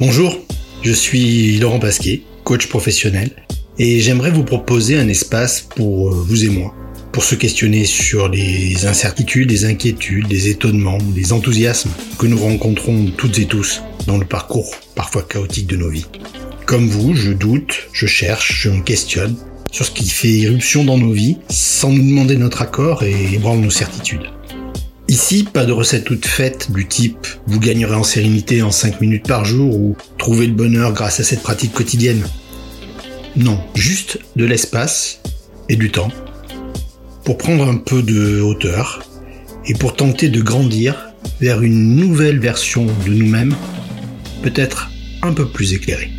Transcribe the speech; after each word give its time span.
Bonjour, 0.00 0.34
je 0.80 0.92
suis 0.92 1.58
Laurent 1.58 1.78
Pasquet, 1.78 2.22
coach 2.42 2.68
professionnel, 2.68 3.32
et 3.78 4.00
j'aimerais 4.00 4.30
vous 4.30 4.44
proposer 4.44 4.96
un 4.96 5.06
espace 5.08 5.60
pour 5.60 6.08
euh, 6.08 6.24
vous 6.26 6.42
et 6.46 6.48
moi, 6.48 6.74
pour 7.12 7.22
se 7.22 7.34
questionner 7.34 7.84
sur 7.84 8.30
les 8.30 8.86
incertitudes, 8.86 9.50
les 9.50 9.66
inquiétudes, 9.66 10.26
les 10.30 10.48
étonnements, 10.48 10.96
les 11.14 11.34
enthousiasmes 11.34 11.90
que 12.18 12.26
nous 12.26 12.38
rencontrons 12.38 13.12
toutes 13.14 13.38
et 13.40 13.44
tous 13.44 13.82
dans 14.06 14.16
le 14.16 14.24
parcours 14.24 14.70
parfois 14.94 15.22
chaotique 15.22 15.66
de 15.66 15.76
nos 15.76 15.90
vies. 15.90 16.06
Comme 16.64 16.88
vous, 16.88 17.14
je 17.14 17.32
doute, 17.32 17.88
je 17.92 18.06
cherche, 18.06 18.62
je 18.62 18.70
me 18.70 18.80
questionne 18.80 19.36
sur 19.70 19.84
ce 19.84 19.90
qui 19.90 20.08
fait 20.08 20.30
irruption 20.30 20.82
dans 20.82 20.96
nos 20.96 21.12
vies 21.12 21.36
sans 21.50 21.90
nous 21.90 22.08
demander 22.08 22.36
notre 22.36 22.62
accord 22.62 23.02
et 23.02 23.34
ébranle 23.34 23.60
nos 23.60 23.68
certitudes. 23.68 24.30
Ici, 25.10 25.42
pas 25.42 25.66
de 25.66 25.72
recette 25.72 26.04
toute 26.04 26.24
faite 26.24 26.70
du 26.70 26.86
type 26.86 27.26
vous 27.48 27.58
gagnerez 27.58 27.96
en 27.96 28.04
sérénité 28.04 28.62
en 28.62 28.70
5 28.70 29.00
minutes 29.00 29.26
par 29.26 29.44
jour 29.44 29.74
ou 29.74 29.96
trouver 30.18 30.46
le 30.46 30.52
bonheur 30.52 30.92
grâce 30.92 31.18
à 31.18 31.24
cette 31.24 31.42
pratique 31.42 31.72
quotidienne. 31.72 32.24
Non, 33.34 33.58
juste 33.74 34.20
de 34.36 34.44
l'espace 34.44 35.20
et 35.68 35.74
du 35.74 35.90
temps 35.90 36.12
pour 37.24 37.38
prendre 37.38 37.68
un 37.68 37.76
peu 37.76 38.04
de 38.04 38.40
hauteur 38.40 39.02
et 39.66 39.74
pour 39.74 39.96
tenter 39.96 40.28
de 40.28 40.40
grandir 40.40 41.10
vers 41.40 41.60
une 41.60 41.96
nouvelle 41.96 42.38
version 42.38 42.86
de 43.04 43.12
nous-mêmes, 43.12 43.56
peut-être 44.42 44.92
un 45.22 45.32
peu 45.32 45.48
plus 45.48 45.72
éclairée. 45.72 46.12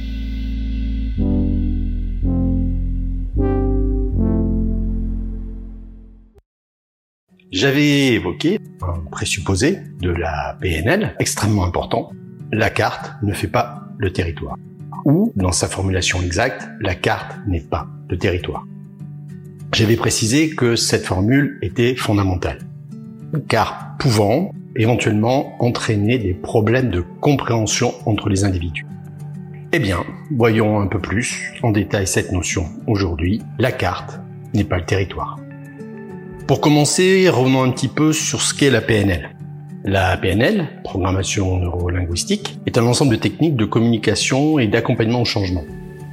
J'avais 7.52 8.14
évoqué 8.14 8.60
un 8.82 9.02
présupposé 9.12 9.80
de 10.00 10.10
la 10.10 10.58
PNL 10.62 11.18
extrêmement 11.20 11.66
important. 11.66 12.14
La 12.54 12.70
carte 12.70 13.12
ne 13.24 13.34
fait 13.34 13.50
pas 13.50 13.90
le 13.98 14.14
territoire. 14.14 14.56
Ou, 15.04 15.34
dans 15.36 15.52
sa 15.52 15.68
formulation 15.68 16.22
exacte, 16.22 16.70
la 16.80 16.96
carte 16.96 17.38
n'est 17.48 17.60
pas 17.60 17.90
le 18.08 18.18
territoire. 18.18 18.66
J'avais 19.74 19.98
précisé 19.98 20.52
que 20.52 20.78
cette 20.78 21.06
formule 21.06 21.60
était 21.62 21.94
fondamentale. 21.94 22.60
Car 23.50 23.98
pouvant 24.00 24.54
éventuellement 24.78 25.62
entraîner 25.62 26.20
des 26.20 26.34
problèmes 26.34 26.90
de 26.90 27.02
compréhension 27.02 27.94
entre 28.06 28.30
les 28.30 28.46
individus. 28.46 28.86
Eh 29.74 29.80
bien, 29.80 30.06
voyons 30.34 30.80
un 30.80 30.88
peu 30.88 31.00
plus 31.00 31.52
en 31.64 31.72
détail 31.72 32.08
cette 32.08 32.32
notion 32.32 32.70
aujourd'hui. 32.88 33.42
La 33.60 33.74
carte 33.74 34.22
n'est 34.54 34.64
pas 34.64 34.78
le 34.78 34.86
territoire. 34.86 35.41
Pour 36.52 36.60
commencer, 36.60 37.30
revenons 37.30 37.64
un 37.64 37.72
petit 37.72 37.88
peu 37.88 38.12
sur 38.12 38.42
ce 38.42 38.54
qu'est 38.54 38.70
la 38.70 38.82
PNL. 38.82 39.38
La 39.86 40.18
PNL, 40.18 40.68
programmation 40.84 41.58
neurolinguistique, 41.58 42.60
est 42.66 42.78
un 42.78 42.86
ensemble 42.86 43.16
de 43.16 43.22
techniques 43.22 43.56
de 43.56 43.64
communication 43.64 44.60
et 44.60 44.68
d'accompagnement 44.68 45.22
au 45.22 45.26
changement, 45.26 45.64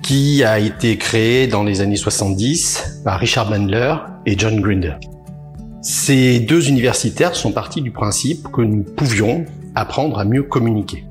qui 0.00 0.44
a 0.44 0.60
été 0.60 0.96
créé 0.96 1.48
dans 1.48 1.64
les 1.64 1.80
années 1.80 1.96
70 1.96 3.00
par 3.04 3.18
Richard 3.18 3.50
Bandler 3.50 3.96
et 4.26 4.38
John 4.38 4.60
Grinder. 4.60 4.94
Ces 5.82 6.38
deux 6.38 6.68
universitaires 6.68 7.34
sont 7.34 7.50
partis 7.50 7.82
du 7.82 7.90
principe 7.90 8.46
que 8.52 8.62
nous 8.62 8.84
pouvions 8.84 9.44
apprendre 9.74 10.20
à 10.20 10.24
mieux 10.24 10.44
communiquer 10.44 11.02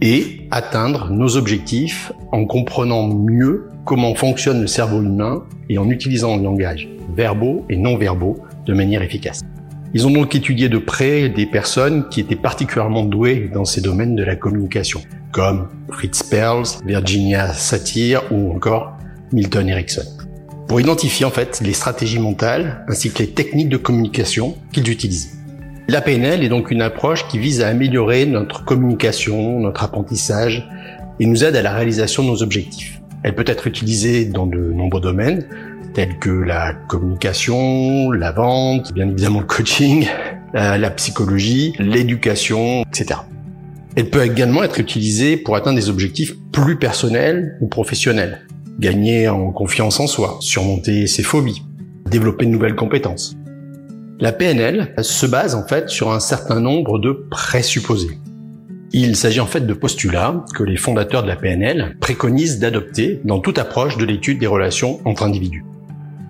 et 0.00 0.46
atteindre 0.52 1.10
nos 1.10 1.36
objectifs 1.36 2.12
en 2.30 2.44
comprenant 2.44 3.08
mieux 3.08 3.70
comment 3.84 4.14
fonctionne 4.14 4.60
le 4.60 4.68
cerveau 4.68 5.02
humain 5.02 5.42
et 5.68 5.78
en 5.78 5.90
utilisant 5.90 6.36
le 6.36 6.44
langage 6.44 6.88
verbaux 7.16 7.64
et 7.68 7.76
non 7.76 7.96
verbaux 7.96 8.38
de 8.66 8.74
manière 8.74 9.02
efficace. 9.02 9.42
Ils 9.94 10.06
ont 10.06 10.10
donc 10.10 10.34
étudié 10.34 10.68
de 10.70 10.78
près 10.78 11.28
des 11.28 11.44
personnes 11.44 12.08
qui 12.08 12.20
étaient 12.20 12.36
particulièrement 12.36 13.04
douées 13.04 13.50
dans 13.52 13.66
ces 13.66 13.82
domaines 13.82 14.16
de 14.16 14.24
la 14.24 14.36
communication, 14.36 15.02
comme 15.32 15.68
Fritz 15.90 16.22
Perls, 16.22 16.64
Virginia 16.86 17.52
Satir 17.52 18.22
ou 18.30 18.52
encore 18.52 18.96
Milton 19.32 19.68
Erickson, 19.68 20.04
pour 20.66 20.80
identifier 20.80 21.26
en 21.26 21.30
fait 21.30 21.60
les 21.62 21.74
stratégies 21.74 22.18
mentales 22.18 22.86
ainsi 22.88 23.10
que 23.10 23.18
les 23.18 23.30
techniques 23.30 23.68
de 23.68 23.76
communication 23.76 24.56
qu'ils 24.72 24.88
utilisent. 24.90 25.38
La 25.88 26.00
PNL 26.00 26.42
est 26.42 26.48
donc 26.48 26.70
une 26.70 26.80
approche 26.80 27.28
qui 27.28 27.38
vise 27.38 27.60
à 27.60 27.68
améliorer 27.68 28.24
notre 28.24 28.64
communication, 28.64 29.60
notre 29.60 29.82
apprentissage 29.84 30.66
et 31.20 31.26
nous 31.26 31.44
aide 31.44 31.56
à 31.56 31.62
la 31.62 31.74
réalisation 31.74 32.22
de 32.22 32.28
nos 32.28 32.42
objectifs. 32.42 33.02
Elle 33.24 33.34
peut 33.34 33.44
être 33.46 33.66
utilisée 33.66 34.24
dans 34.24 34.46
de 34.46 34.58
nombreux 34.58 35.00
domaines, 35.00 35.46
tels 35.94 36.18
que 36.18 36.30
la 36.30 36.72
communication, 36.72 38.10
la 38.10 38.32
vente, 38.32 38.92
bien 38.92 39.08
évidemment 39.08 39.40
le 39.40 39.46
coaching, 39.46 40.06
la, 40.54 40.90
psychologie, 40.90 41.74
l'éducation, 41.78 42.82
etc. 42.82 43.20
Elle 43.94 44.08
peut 44.08 44.24
également 44.24 44.62
être 44.62 44.80
utilisée 44.80 45.36
pour 45.36 45.56
atteindre 45.56 45.76
des 45.76 45.90
objectifs 45.90 46.34
plus 46.50 46.78
personnels 46.78 47.56
ou 47.60 47.68
professionnels. 47.68 48.46
Gagner 48.78 49.28
en 49.28 49.52
confiance 49.52 50.00
en 50.00 50.06
soi, 50.06 50.38
surmonter 50.40 51.06
ses 51.06 51.22
phobies, 51.22 51.62
développer 52.10 52.46
de 52.46 52.50
nouvelles 52.50 52.74
compétences. 52.74 53.36
La 54.18 54.32
PNL 54.32 54.94
se 55.02 55.26
base 55.26 55.54
en 55.54 55.66
fait 55.66 55.88
sur 55.88 56.12
un 56.12 56.20
certain 56.20 56.60
nombre 56.60 56.98
de 56.98 57.26
présupposés. 57.30 58.18
Il 58.92 59.16
s'agit 59.16 59.40
en 59.40 59.46
fait 59.46 59.66
de 59.66 59.74
postulats 59.74 60.44
que 60.54 60.62
les 60.62 60.76
fondateurs 60.76 61.22
de 61.22 61.28
la 61.28 61.36
PNL 61.36 61.96
préconisent 61.98 62.58
d'adopter 62.58 63.20
dans 63.24 63.40
toute 63.40 63.58
approche 63.58 63.96
de 63.96 64.04
l'étude 64.04 64.38
des 64.38 64.46
relations 64.46 65.00
entre 65.06 65.22
individus. 65.22 65.64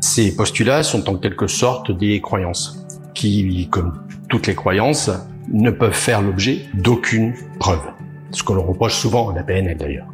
Ces 0.03 0.35
postulats 0.35 0.83
sont 0.83 1.09
en 1.09 1.15
quelque 1.15 1.47
sorte 1.47 1.97
des 1.97 2.21
croyances, 2.21 2.85
qui, 3.15 3.69
comme 3.71 4.03
toutes 4.29 4.49
les 4.49 4.55
croyances, 4.57 5.11
ne 5.53 5.71
peuvent 5.71 5.95
faire 5.95 6.21
l'objet 6.21 6.67
d'aucune 6.75 7.35
preuve. 7.61 7.85
Ce 8.33 8.43
que 8.43 8.53
l'on 8.53 8.67
reproche 8.67 8.97
souvent 8.97 9.31
à 9.31 9.35
la 9.35 9.45
PNL 9.45 9.79
d'ailleurs. 9.79 10.09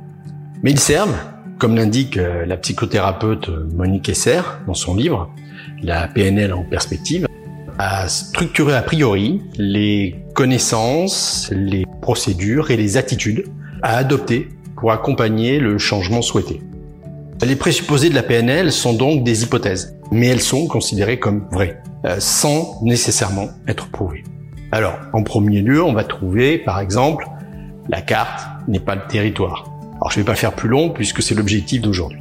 Mais 0.62 0.72
ils 0.72 0.78
servent, 0.78 1.16
comme 1.58 1.74
l'indique 1.74 2.18
euh, 2.18 2.44
la 2.44 2.58
psychothérapeute 2.58 3.48
Monique 3.48 4.10
Esser 4.10 4.42
dans 4.66 4.74
son 4.74 4.94
livre, 4.94 5.30
La 5.82 6.06
PNL 6.06 6.52
en 6.52 6.64
perspective, 6.64 7.26
à 7.78 8.08
structurer 8.08 8.74
a 8.76 8.82
priori 8.82 9.40
les 9.56 10.22
connaissances, 10.34 11.50
les 11.50 11.86
procédures 12.02 12.70
et 12.70 12.76
les 12.76 12.98
attitudes 12.98 13.46
à 13.82 13.96
adopter 13.96 14.50
pour 14.76 14.92
accompagner 14.92 15.58
le 15.58 15.78
changement 15.78 16.20
souhaité. 16.20 16.60
Les 17.46 17.54
présupposés 17.54 18.10
de 18.10 18.14
la 18.14 18.24
PNL 18.24 18.72
sont 18.72 18.94
donc 18.94 19.22
des 19.22 19.44
hypothèses, 19.44 19.96
mais 20.10 20.26
elles 20.26 20.40
sont 20.40 20.66
considérées 20.66 21.20
comme 21.20 21.46
vraies, 21.52 21.80
euh, 22.04 22.16
sans 22.18 22.80
nécessairement 22.82 23.48
être 23.68 23.88
prouvées. 23.90 24.24
Alors, 24.72 24.98
en 25.12 25.22
premier 25.22 25.62
lieu, 25.62 25.82
on 25.82 25.92
va 25.92 26.04
trouver, 26.04 26.58
par 26.58 26.80
exemple, 26.80 27.26
la 27.88 28.02
carte 28.02 28.44
n'est 28.66 28.80
pas 28.80 28.96
le 28.96 29.02
territoire. 29.08 29.70
Alors, 29.96 30.10
je 30.10 30.18
ne 30.18 30.24
vais 30.24 30.26
pas 30.26 30.34
faire 30.34 30.52
plus 30.52 30.68
long 30.68 30.90
puisque 30.90 31.22
c'est 31.22 31.34
l'objectif 31.34 31.80
d'aujourd'hui. 31.80 32.20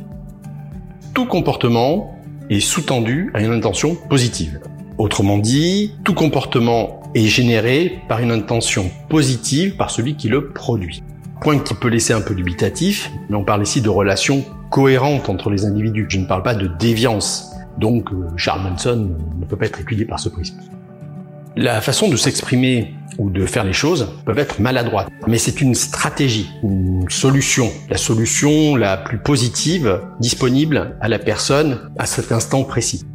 Tout 1.14 1.26
comportement 1.26 2.16
est 2.50 2.60
sous-tendu 2.60 3.32
à 3.34 3.42
une 3.42 3.52
intention 3.52 3.96
positive. 3.96 4.60
Autrement 4.98 5.40
dit, 5.40 5.94
tout 6.04 6.14
comportement 6.14 7.02
est 7.16 7.28
généré 7.28 8.00
par 8.08 8.20
une 8.20 8.32
intention 8.32 8.92
positive 9.10 9.76
par 9.78 9.90
celui 9.90 10.16
qui 10.16 10.30
le 10.30 10.50
produit. 10.50 11.04
Point 11.42 11.60
qui 11.60 11.74
peut 11.74 11.88
laisser 11.88 12.14
un 12.14 12.22
peu 12.22 12.34
dubitatif, 12.34 13.12
mais 13.30 13.36
on 13.36 13.44
parle 13.44 13.64
ici 13.64 13.82
de 13.82 13.90
relations 13.90 14.44
cohérentes 14.70 15.30
entre 15.30 15.50
les 15.50 15.66
individus. 15.66 16.08
Je 16.10 16.18
ne 16.18 16.26
parle 16.26 16.44
pas 16.44 16.56
de 16.56 16.68
déviance. 16.68 17.52
Donc 17.78 18.12
euh, 18.12 18.28
Charles 18.38 18.62
Manson 18.64 19.16
ne 19.40 19.46
peut 19.46 19.56
pas 19.56 19.68
être 19.68 19.80
étudié 19.80 20.06
par 20.06 20.20
ce 20.20 20.30
prisme. 20.30 20.58
La 21.56 21.82
façon 21.82 22.08
de 22.08 22.16
s'exprimer 22.16 22.94
ou 23.18 23.30
de 23.30 23.46
faire 23.46 23.64
les 23.64 23.74
choses 23.74 24.14
peuvent 24.26 24.38
être 24.38 24.60
maladroites, 24.60 25.10
mais 25.28 25.38
c'est 25.38 25.62
une 25.62 25.74
stratégie, 25.74 26.50
une 26.62 27.06
solution, 27.10 27.72
la 27.90 27.98
solution 27.98 28.76
la 28.76 28.96
plus 28.96 29.18
positive 29.18 30.02
disponible 30.20 30.96
à 31.02 31.08
la 31.08 31.18
personne 31.18 31.90
à 31.98 32.06
cet 32.06 32.32
instant 32.32 32.64
précis. 32.64 33.06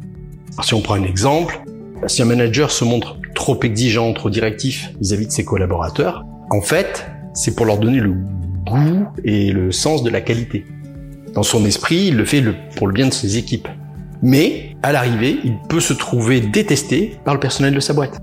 si 0.61 0.73
on 0.73 0.81
prend 0.81 0.95
un 0.95 1.03
exemple, 1.03 1.61
si 2.07 2.21
un 2.21 2.25
manager 2.25 2.69
se 2.69 2.83
montre 2.83 3.17
trop 3.33 3.59
exigeant, 3.63 4.11
trop 4.13 4.29
directif 4.29 4.91
vis-à-vis 4.99 5.27
de 5.27 5.31
ses 5.31 5.45
collaborateurs, 5.45 6.25
en 6.49 6.61
fait, 6.61 7.07
c'est 7.33 7.55
pour 7.55 7.65
leur 7.65 7.77
donner 7.77 7.99
le 7.99 8.13
goût 8.65 9.07
et 9.23 9.51
le 9.51 9.71
sens 9.71 10.03
de 10.03 10.09
la 10.09 10.21
qualité. 10.21 10.65
Dans 11.33 11.43
son 11.43 11.65
esprit, 11.65 12.07
il 12.07 12.17
le 12.17 12.25
fait 12.25 12.43
pour 12.75 12.87
le 12.87 12.93
bien 12.93 13.07
de 13.07 13.13
ses 13.13 13.37
équipes. 13.37 13.67
Mais, 14.21 14.75
à 14.83 14.91
l'arrivée, 14.91 15.39
il 15.43 15.57
peut 15.67 15.79
se 15.79 15.93
trouver 15.93 16.39
détesté 16.39 17.17
par 17.25 17.33
le 17.33 17.39
personnel 17.39 17.73
de 17.73 17.79
sa 17.79 17.93
boîte. 17.93 18.21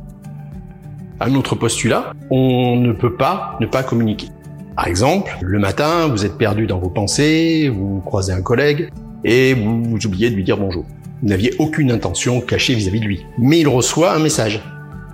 Un 1.21 1.35
autre 1.35 1.55
postulat, 1.55 2.12
on 2.31 2.77
ne 2.77 2.93
peut 2.93 3.17
pas 3.17 3.59
ne 3.61 3.67
pas 3.67 3.83
communiquer. 3.83 4.29
Par 4.77 4.87
exemple, 4.87 5.37
le 5.43 5.59
matin, 5.59 6.09
vous 6.09 6.25
êtes 6.25 6.39
perdu 6.39 6.67
dans 6.67 6.79
vos 6.79 6.89
pensées, 6.89 7.69
vous 7.69 8.01
croisez 8.06 8.33
un 8.33 8.41
collègue, 8.41 8.91
et 9.25 9.53
vous, 9.53 9.99
oubliez 10.06 10.31
de 10.31 10.37
lui 10.37 10.45
dire 10.45 10.56
bonjour. 10.56 10.85
Vous 11.23 11.29
n'aviez 11.29 11.53
aucune 11.59 11.91
intention 11.91 12.41
cachée 12.41 12.75
vis-à-vis 12.75 13.01
de 13.01 13.05
lui. 13.05 13.27
Mais 13.39 13.61
il 13.61 13.69
reçoit 13.69 14.15
un 14.15 14.21
message. 14.21 14.63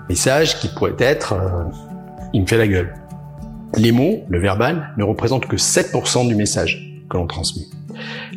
Message 0.08 0.60
qui 0.60 0.69
pourrait 0.69 0.94
être 0.99 1.32
euh, 1.32 1.64
il 2.32 2.42
me 2.42 2.46
fait 2.46 2.58
la 2.58 2.69
gueule. 2.69 2.94
Les 3.74 3.92
mots, 3.92 4.24
le 4.28 4.38
verbal, 4.38 4.94
ne 4.96 5.04
représentent 5.04 5.46
que 5.46 5.56
7% 5.56 6.28
du 6.28 6.34
message 6.34 7.02
que 7.10 7.16
l'on 7.16 7.26
transmet. 7.26 7.64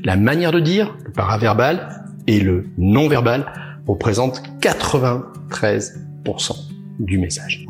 La 0.03 0.15
manière 0.15 0.51
de 0.51 0.59
dire, 0.59 0.95
le 1.05 1.11
paraverbal 1.11 2.03
et 2.27 2.39
le 2.39 2.65
non-verbal 2.77 3.45
représentent 3.87 4.41
93% 4.61 6.55
du 6.99 7.17
message. 7.17 7.65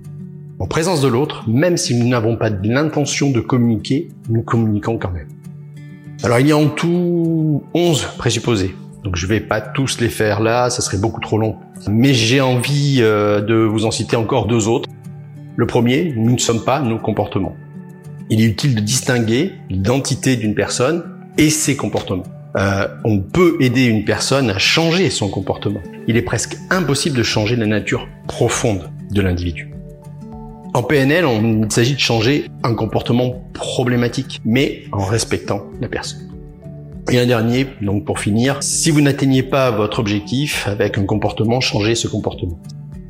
En 0.59 0.67
présence 0.67 1.01
de 1.01 1.07
l'autre, 1.07 1.47
même 1.47 1.77
si 1.77 1.95
nous 1.95 2.07
n'avons 2.07 2.35
pas 2.35 2.49
l'intention 2.49 3.31
de 3.31 3.39
communiquer, 3.39 4.09
nous 4.29 4.41
communiquons 4.41 4.97
quand 4.97 5.11
même. 5.11 5.29
Alors 6.23 6.39
il 6.39 6.47
y 6.47 6.51
a 6.51 6.57
en 6.57 6.67
tout 6.67 7.63
11 7.73 8.05
présupposés. 8.17 8.75
Donc 9.03 9.15
je 9.15 9.25
vais 9.25 9.39
pas 9.39 9.61
tous 9.61 10.01
les 10.01 10.09
faire 10.09 10.41
là, 10.41 10.69
ça 10.69 10.81
serait 10.81 10.97
beaucoup 10.97 11.21
trop 11.21 11.37
long. 11.37 11.55
Mais 11.89 12.13
j'ai 12.13 12.41
envie 12.41 12.97
euh, 12.99 13.39
de 13.39 13.55
vous 13.55 13.85
en 13.85 13.91
citer 13.91 14.17
encore 14.17 14.47
deux 14.47 14.67
autres. 14.67 14.89
Le 15.59 15.67
premier, 15.67 16.13
nous 16.15 16.31
ne 16.31 16.37
sommes 16.37 16.63
pas 16.63 16.79
nos 16.79 16.99
comportements. 16.99 17.53
Il 18.29 18.39
est 18.39 18.45
utile 18.45 18.75
de 18.75 18.79
distinguer 18.79 19.51
l'identité 19.69 20.37
d'une 20.37 20.55
personne 20.55 21.03
et 21.37 21.49
ses 21.49 21.75
comportements. 21.75 22.23
Euh, 22.55 22.87
on 23.03 23.19
peut 23.19 23.57
aider 23.59 23.83
une 23.83 24.05
personne 24.05 24.49
à 24.49 24.57
changer 24.57 25.09
son 25.09 25.27
comportement. 25.27 25.81
Il 26.07 26.15
est 26.15 26.21
presque 26.21 26.55
impossible 26.69 27.17
de 27.17 27.23
changer 27.23 27.57
la 27.57 27.65
nature 27.65 28.07
profonde 28.25 28.89
de 29.11 29.21
l'individu. 29.21 29.69
En 30.73 30.81
PNL, 30.81 31.25
on, 31.25 31.63
il 31.63 31.71
s'agit 31.73 31.95
de 31.95 31.99
changer 31.99 32.45
un 32.63 32.73
comportement 32.73 33.43
problématique, 33.53 34.39
mais 34.45 34.83
en 34.93 35.03
respectant 35.03 35.65
la 35.81 35.89
personne. 35.89 36.31
Et 37.11 37.19
un 37.19 37.25
dernier, 37.25 37.67
donc 37.81 38.05
pour 38.05 38.19
finir, 38.19 38.63
si 38.63 38.91
vous 38.91 39.01
n'atteignez 39.01 39.43
pas 39.43 39.71
votre 39.71 39.99
objectif 39.99 40.69
avec 40.69 40.97
un 40.97 41.03
comportement, 41.03 41.59
changez 41.59 41.95
ce 41.95 42.07
comportement. 42.07 42.57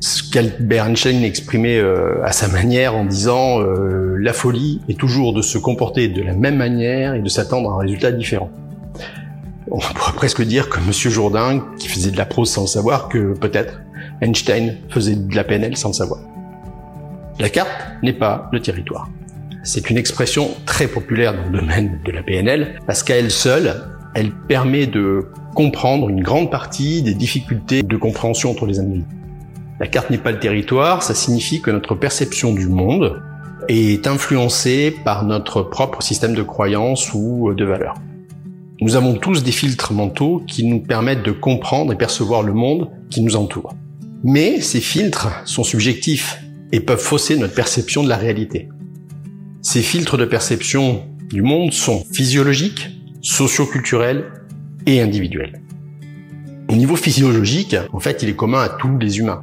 Ce 0.00 0.22
qu'Albert 0.22 0.86
Einstein 0.86 1.22
exprimait 1.24 1.76
euh, 1.76 2.24
à 2.24 2.32
sa 2.32 2.48
manière 2.48 2.96
en 2.96 3.04
disant 3.04 3.60
euh, 3.60 4.16
la 4.18 4.32
folie 4.32 4.80
est 4.88 4.98
toujours 4.98 5.34
de 5.34 5.42
se 5.42 5.58
comporter 5.58 6.08
de 6.08 6.22
la 6.22 6.32
même 6.32 6.56
manière 6.56 7.14
et 7.14 7.20
de 7.20 7.28
s'attendre 7.28 7.70
à 7.70 7.74
un 7.74 7.78
résultat 7.78 8.10
différent. 8.10 8.50
On 9.70 9.78
pourrait 9.78 10.14
presque 10.14 10.42
dire 10.42 10.70
que 10.70 10.80
Monsieur 10.80 11.10
Jourdain, 11.10 11.62
qui 11.78 11.86
faisait 11.88 12.10
de 12.10 12.16
la 12.16 12.24
prose 12.24 12.50
sans 12.50 12.66
savoir, 12.66 13.10
que 13.10 13.34
peut-être 13.34 13.82
Einstein 14.22 14.76
faisait 14.88 15.16
de 15.16 15.36
la 15.36 15.44
PNL 15.44 15.76
sans 15.76 15.88
le 15.88 15.94
savoir. 15.94 16.20
La 17.38 17.50
carte 17.50 17.70
n'est 18.02 18.14
pas 18.14 18.48
le 18.52 18.60
territoire. 18.60 19.08
C'est 19.62 19.90
une 19.90 19.98
expression 19.98 20.48
très 20.64 20.86
populaire 20.88 21.34
dans 21.34 21.44
le 21.50 21.60
domaine 21.60 22.00
de 22.06 22.10
la 22.10 22.22
PNL 22.22 22.80
parce 22.86 23.02
qu'à 23.02 23.16
elle 23.16 23.30
seule, 23.30 23.74
elle 24.14 24.32
permet 24.32 24.86
de 24.86 25.28
comprendre 25.54 26.08
une 26.08 26.22
grande 26.22 26.50
partie 26.50 27.02
des 27.02 27.14
difficultés 27.14 27.82
de 27.82 27.96
compréhension 27.98 28.50
entre 28.50 28.64
les 28.64 28.80
individus. 28.80 29.19
La 29.80 29.86
carte 29.86 30.10
n'est 30.10 30.18
pas 30.18 30.30
le 30.30 30.38
territoire, 30.38 31.02
ça 31.02 31.14
signifie 31.14 31.62
que 31.62 31.70
notre 31.70 31.94
perception 31.94 32.52
du 32.52 32.68
monde 32.68 33.22
est 33.68 34.06
influencée 34.06 34.94
par 35.06 35.24
notre 35.24 35.62
propre 35.62 36.02
système 36.02 36.34
de 36.34 36.42
croyances 36.42 37.14
ou 37.14 37.54
de 37.54 37.64
valeurs. 37.64 37.94
Nous 38.82 38.96
avons 38.96 39.14
tous 39.14 39.42
des 39.42 39.52
filtres 39.52 39.94
mentaux 39.94 40.42
qui 40.46 40.66
nous 40.66 40.80
permettent 40.80 41.22
de 41.22 41.32
comprendre 41.32 41.94
et 41.94 41.96
percevoir 41.96 42.42
le 42.42 42.52
monde 42.52 42.90
qui 43.08 43.22
nous 43.22 43.36
entoure. 43.36 43.74
Mais 44.22 44.60
ces 44.60 44.80
filtres 44.80 45.28
sont 45.46 45.64
subjectifs 45.64 46.42
et 46.72 46.80
peuvent 46.80 47.00
fausser 47.00 47.38
notre 47.38 47.54
perception 47.54 48.02
de 48.02 48.08
la 48.10 48.18
réalité. 48.18 48.68
Ces 49.62 49.80
filtres 49.80 50.18
de 50.18 50.26
perception 50.26 51.06
du 51.30 51.40
monde 51.40 51.72
sont 51.72 52.04
physiologiques, 52.12 52.90
socioculturels 53.22 54.26
et 54.84 55.00
individuels. 55.00 55.62
Au 56.68 56.76
niveau 56.76 56.96
physiologique, 56.96 57.76
en 57.94 57.98
fait, 57.98 58.22
il 58.22 58.28
est 58.28 58.36
commun 58.36 58.60
à 58.60 58.68
tous 58.68 58.98
les 58.98 59.18
humains. 59.18 59.42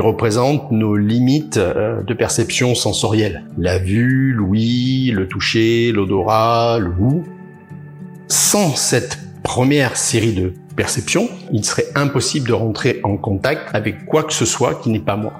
Il 0.00 0.06
représente 0.06 0.70
nos 0.70 0.96
limites 0.96 1.58
euh, 1.58 2.02
de 2.02 2.14
perception 2.14 2.74
sensorielle. 2.74 3.44
La 3.58 3.76
vue, 3.76 4.32
l'ouïe, 4.32 5.10
le 5.10 5.28
toucher, 5.28 5.92
l'odorat, 5.92 6.78
le 6.78 6.88
goût. 6.88 7.22
Sans 8.26 8.74
cette 8.76 9.18
première 9.42 9.98
série 9.98 10.32
de 10.32 10.54
perceptions, 10.74 11.28
il 11.52 11.66
serait 11.66 11.84
impossible 11.94 12.48
de 12.48 12.54
rentrer 12.54 13.00
en 13.02 13.18
contact 13.18 13.68
avec 13.74 14.06
quoi 14.06 14.22
que 14.22 14.32
ce 14.32 14.46
soit 14.46 14.76
qui 14.76 14.88
n'est 14.88 15.00
pas 15.00 15.16
moi. 15.16 15.34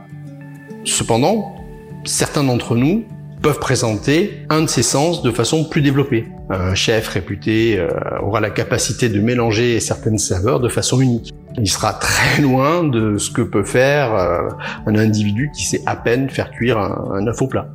Cependant, 0.84 1.56
certains 2.04 2.44
d'entre 2.44 2.76
nous 2.76 3.04
peuvent 3.40 3.60
présenter 3.60 4.44
un 4.50 4.60
de 4.60 4.66
ces 4.66 4.82
sens 4.82 5.22
de 5.22 5.30
façon 5.30 5.64
plus 5.64 5.80
développée. 5.80 6.26
Un 6.50 6.74
chef 6.74 7.08
réputé 7.08 7.78
euh, 7.78 7.88
aura 8.20 8.40
la 8.40 8.50
capacité 8.50 9.08
de 9.08 9.20
mélanger 9.20 9.80
certaines 9.80 10.18
saveurs 10.18 10.60
de 10.60 10.68
façon 10.68 11.00
unique. 11.00 11.32
Il 11.58 11.68
sera 11.68 11.92
très 11.94 12.42
loin 12.42 12.84
de 12.84 13.18
ce 13.18 13.30
que 13.30 13.42
peut 13.42 13.64
faire 13.64 14.14
euh, 14.14 14.48
un 14.86 14.96
individu 14.96 15.50
qui 15.54 15.64
sait 15.64 15.82
à 15.86 15.96
peine 15.96 16.30
faire 16.30 16.50
cuire 16.50 16.78
un, 16.78 17.26
œuf 17.26 17.42
au 17.42 17.46
plat. 17.46 17.68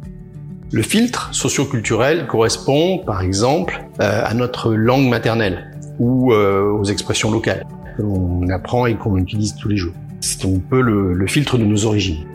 Le 0.72 0.82
filtre 0.82 1.30
socioculturel 1.34 2.28
correspond, 2.28 3.00
par 3.00 3.22
exemple, 3.22 3.84
euh, 4.02 4.22
à 4.26 4.34
notre 4.34 4.74
langue 4.74 5.08
maternelle 5.08 5.72
ou 5.98 6.34
aux 6.34 6.84
expressions 6.84 7.32
locales 7.32 7.66
qu'on 7.96 8.50
apprend 8.50 8.86
et 8.86 8.96
qu'on 8.96 9.16
utilise 9.16 9.56
tous 9.56 9.70
les 9.70 9.78
jours. 9.78 9.94
C'est 10.20 10.44
un 10.44 10.60
peu 10.60 10.82
le 10.82 11.28
filtre 11.28 11.58
de 11.58 11.64
nos 11.64 11.86
origines. 11.86 12.26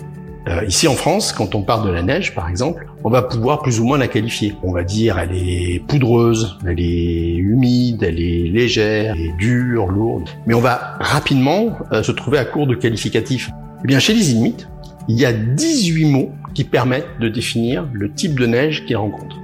Euh, 0.48 0.64
ici 0.66 0.88
en 0.88 0.94
France, 0.94 1.32
quand 1.32 1.54
on 1.54 1.62
parle 1.62 1.86
de 1.86 1.92
la 1.92 2.02
neige, 2.02 2.34
par 2.34 2.48
exemple, 2.48 2.86
on 3.04 3.10
va 3.10 3.22
pouvoir 3.22 3.60
plus 3.60 3.78
ou 3.78 3.84
moins 3.84 3.98
la 3.98 4.08
qualifier. 4.08 4.54
On 4.62 4.72
va 4.72 4.84
dire 4.84 5.18
elle 5.18 5.34
est 5.34 5.84
poudreuse, 5.86 6.58
elle 6.66 6.80
est 6.80 7.36
humide, 7.36 8.02
elle 8.02 8.18
est 8.20 8.48
légère, 8.48 9.14
elle 9.16 9.26
est 9.26 9.36
dure, 9.36 9.86
lourde. 9.88 10.28
Mais 10.46 10.54
on 10.54 10.60
va 10.60 10.96
rapidement 10.98 11.76
euh, 11.92 12.02
se 12.02 12.12
trouver 12.12 12.38
à 12.38 12.44
court 12.46 12.66
de 12.66 12.74
qualificatifs. 12.74 13.50
Eh 13.84 13.86
bien, 13.86 13.98
chez 13.98 14.14
les 14.14 14.32
Inuits, 14.32 14.66
il 15.08 15.18
y 15.18 15.26
a 15.26 15.32
18 15.32 16.04
mots 16.06 16.30
qui 16.54 16.64
permettent 16.64 17.20
de 17.20 17.28
définir 17.28 17.86
le 17.92 18.10
type 18.12 18.38
de 18.38 18.46
neige 18.46 18.86
qu'ils 18.86 18.96
rencontrent. 18.96 19.38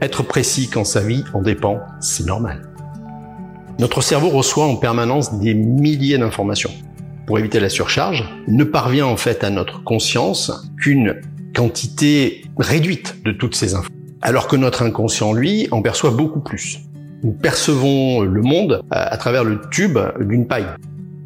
Être 0.00 0.22
précis 0.22 0.68
quand 0.72 0.84
sa 0.84 1.00
vie 1.00 1.24
en 1.34 1.42
dépend, 1.42 1.80
c'est 2.00 2.26
normal. 2.26 2.62
Notre 3.80 4.02
cerveau 4.02 4.28
reçoit 4.28 4.66
en 4.66 4.76
permanence 4.76 5.38
des 5.40 5.54
milliers 5.54 6.18
d'informations 6.18 6.70
pour 7.28 7.38
éviter 7.38 7.60
la 7.60 7.68
surcharge, 7.68 8.24
ne 8.46 8.64
parvient 8.64 9.04
en 9.04 9.18
fait 9.18 9.44
à 9.44 9.50
notre 9.50 9.84
conscience 9.84 10.66
qu'une 10.80 11.16
quantité 11.54 12.40
réduite 12.56 13.22
de 13.22 13.32
toutes 13.32 13.54
ces 13.54 13.74
infos. 13.74 13.90
Alors 14.22 14.48
que 14.48 14.56
notre 14.56 14.80
inconscient, 14.80 15.34
lui, 15.34 15.68
en 15.70 15.82
perçoit 15.82 16.10
beaucoup 16.10 16.40
plus. 16.40 16.78
Nous 17.22 17.32
percevons 17.32 18.22
le 18.22 18.40
monde 18.40 18.80
à 18.90 19.14
travers 19.18 19.44
le 19.44 19.60
tube 19.70 19.98
d'une 20.18 20.46
paille. 20.46 20.68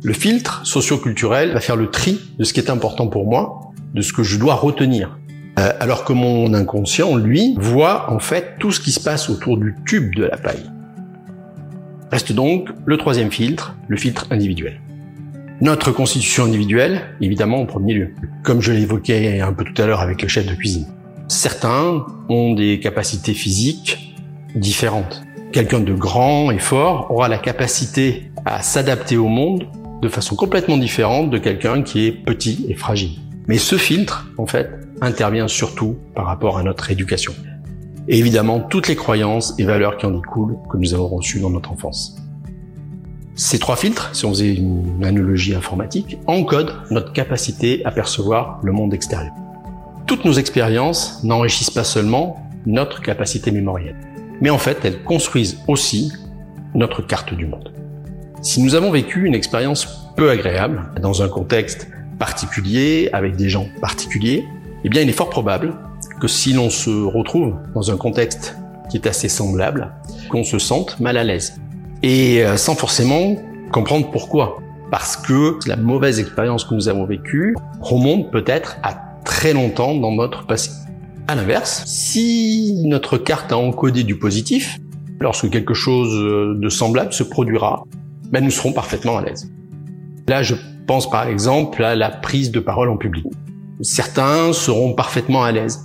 Le 0.02 0.12
filtre 0.12 0.66
socioculturel 0.66 1.52
va 1.52 1.60
faire 1.60 1.76
le 1.76 1.88
tri 1.88 2.20
de 2.36 2.42
ce 2.42 2.52
qui 2.52 2.58
est 2.58 2.68
important 2.68 3.06
pour 3.06 3.24
moi, 3.24 3.70
de 3.94 4.02
ce 4.02 4.12
que 4.12 4.24
je 4.24 4.40
dois 4.40 4.54
retenir. 4.54 5.20
Euh, 5.60 5.72
alors 5.78 6.02
que 6.04 6.12
mon 6.12 6.52
inconscient, 6.52 7.14
lui, 7.14 7.54
voit 7.60 8.10
en 8.10 8.18
fait 8.18 8.56
tout 8.58 8.72
ce 8.72 8.80
qui 8.80 8.90
se 8.90 8.98
passe 8.98 9.30
autour 9.30 9.56
du 9.56 9.76
tube 9.86 10.16
de 10.16 10.24
la 10.24 10.36
paille. 10.36 10.68
Reste 12.10 12.32
donc 12.32 12.70
le 12.86 12.96
troisième 12.96 13.30
filtre, 13.30 13.76
le 13.86 13.96
filtre 13.96 14.26
individuel. 14.32 14.80
Notre 15.62 15.92
constitution 15.92 16.42
individuelle, 16.42 17.02
évidemment, 17.20 17.60
en 17.60 17.66
premier 17.66 17.94
lieu. 17.94 18.14
Comme 18.42 18.60
je 18.60 18.72
l'évoquais 18.72 19.38
un 19.38 19.52
peu 19.52 19.62
tout 19.62 19.80
à 19.80 19.86
l'heure 19.86 20.00
avec 20.00 20.20
le 20.20 20.26
chef 20.26 20.44
de 20.44 20.56
cuisine. 20.56 20.88
Certains 21.28 22.04
ont 22.28 22.52
des 22.54 22.80
capacités 22.80 23.32
physiques 23.32 24.12
différentes. 24.56 25.22
Quelqu'un 25.52 25.78
de 25.78 25.94
grand 25.94 26.50
et 26.50 26.58
fort 26.58 27.12
aura 27.12 27.28
la 27.28 27.38
capacité 27.38 28.32
à 28.44 28.60
s'adapter 28.60 29.16
au 29.16 29.28
monde 29.28 29.68
de 30.02 30.08
façon 30.08 30.34
complètement 30.34 30.78
différente 30.78 31.30
de 31.30 31.38
quelqu'un 31.38 31.82
qui 31.82 32.06
est 32.06 32.10
petit 32.10 32.66
et 32.68 32.74
fragile. 32.74 33.20
Mais 33.46 33.58
ce 33.58 33.76
filtre, 33.76 34.32
en 34.38 34.46
fait, 34.46 34.68
intervient 35.00 35.46
surtout 35.46 35.96
par 36.16 36.26
rapport 36.26 36.58
à 36.58 36.64
notre 36.64 36.90
éducation. 36.90 37.34
Et 38.08 38.18
évidemment, 38.18 38.58
toutes 38.58 38.88
les 38.88 38.96
croyances 38.96 39.54
et 39.60 39.64
valeurs 39.64 39.96
qui 39.96 40.06
en 40.06 40.10
découlent 40.10 40.56
que 40.72 40.76
nous 40.76 40.92
avons 40.92 41.06
reçues 41.06 41.38
dans 41.38 41.50
notre 41.50 41.70
enfance. 41.70 42.16
Ces 43.34 43.58
trois 43.58 43.76
filtres, 43.76 44.10
si 44.12 44.26
on 44.26 44.30
faisait 44.30 44.54
une 44.54 45.02
analogie 45.02 45.54
informatique, 45.54 46.18
encodent 46.26 46.74
notre 46.90 47.14
capacité 47.14 47.82
à 47.86 47.90
percevoir 47.90 48.60
le 48.62 48.72
monde 48.72 48.92
extérieur. 48.92 49.32
Toutes 50.06 50.26
nos 50.26 50.34
expériences 50.34 51.24
n'enrichissent 51.24 51.70
pas 51.70 51.84
seulement 51.84 52.46
notre 52.66 53.00
capacité 53.00 53.50
mémorielle, 53.50 53.96
mais 54.42 54.50
en 54.50 54.58
fait 54.58 54.84
elles 54.84 55.02
construisent 55.02 55.58
aussi 55.66 56.12
notre 56.74 57.00
carte 57.00 57.32
du 57.32 57.46
monde. 57.46 57.72
Si 58.42 58.62
nous 58.62 58.74
avons 58.74 58.90
vécu 58.90 59.24
une 59.24 59.34
expérience 59.34 60.10
peu 60.14 60.28
agréable, 60.28 60.90
dans 61.00 61.22
un 61.22 61.28
contexte 61.28 61.88
particulier, 62.18 63.08
avec 63.14 63.36
des 63.36 63.48
gens 63.48 63.66
particuliers, 63.80 64.44
eh 64.84 64.90
bien 64.90 65.00
il 65.00 65.08
est 65.08 65.12
fort 65.12 65.30
probable 65.30 65.74
que 66.20 66.28
si 66.28 66.52
l'on 66.52 66.68
se 66.68 66.90
retrouve 66.90 67.54
dans 67.74 67.90
un 67.90 67.96
contexte 67.96 68.56
qui 68.90 68.98
est 68.98 69.06
assez 69.06 69.30
semblable, 69.30 69.90
qu'on 70.28 70.44
se 70.44 70.58
sente 70.58 71.00
mal 71.00 71.16
à 71.16 71.24
l'aise 71.24 71.61
et 72.02 72.44
euh, 72.44 72.56
sans 72.56 72.74
forcément 72.74 73.36
comprendre 73.72 74.10
pourquoi. 74.10 74.58
Parce 74.90 75.16
que 75.16 75.58
la 75.66 75.76
mauvaise 75.76 76.18
expérience 76.20 76.64
que 76.64 76.74
nous 76.74 76.88
avons 76.88 77.06
vécue 77.06 77.56
remonte 77.80 78.30
peut-être 78.30 78.76
à 78.82 78.94
très 79.24 79.52
longtemps 79.52 79.94
dans 79.94 80.12
notre 80.12 80.46
passé. 80.46 80.70
À 81.28 81.34
l'inverse, 81.34 81.84
si 81.86 82.82
notre 82.84 83.16
carte 83.16 83.52
a 83.52 83.56
encodé 83.56 84.04
du 84.04 84.18
positif, 84.18 84.78
lorsque 85.20 85.48
quelque 85.48 85.72
chose 85.72 86.58
de 86.60 86.68
semblable 86.68 87.12
se 87.12 87.22
produira, 87.22 87.84
ben 88.30 88.44
nous 88.44 88.50
serons 88.50 88.72
parfaitement 88.72 89.16
à 89.16 89.22
l'aise. 89.22 89.50
Là, 90.28 90.42
je 90.42 90.54
pense 90.86 91.08
par 91.08 91.28
exemple 91.28 91.82
à 91.84 91.94
la 91.94 92.10
prise 92.10 92.50
de 92.50 92.60
parole 92.60 92.90
en 92.90 92.96
public. 92.96 93.24
Certains 93.80 94.52
seront 94.52 94.94
parfaitement 94.94 95.44
à 95.44 95.52
l'aise, 95.52 95.80